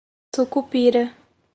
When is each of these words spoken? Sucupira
Sucupira 0.35 1.13